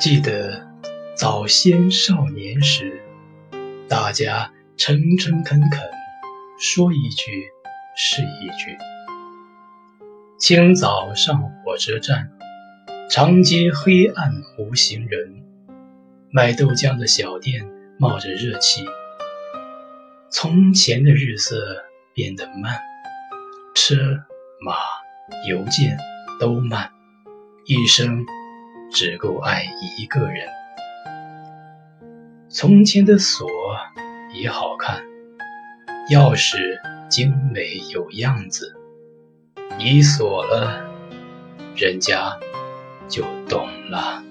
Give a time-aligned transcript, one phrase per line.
[0.00, 0.66] 记得
[1.14, 3.02] 早先少年时，
[3.86, 5.78] 大家诚诚恳恳，
[6.58, 7.50] 说一句
[7.94, 8.78] 是一句。
[10.38, 12.32] 清早上火车站，
[13.10, 15.44] 长街黑暗无行人，
[16.30, 18.82] 卖豆浆的小店冒着热气。
[20.30, 22.80] 从前的日色变得慢，
[23.74, 23.96] 车
[24.62, 24.72] 马
[25.46, 25.98] 邮件
[26.40, 26.90] 都慢，
[27.66, 28.24] 一生。
[28.90, 29.64] 只够爱
[29.98, 30.48] 一个人。
[32.48, 33.48] 从前的锁
[34.34, 35.04] 也好看，
[36.10, 36.56] 钥匙
[37.08, 38.76] 精美有样子。
[39.78, 40.84] 你锁了，
[41.76, 42.38] 人家
[43.08, 44.22] 就懂了。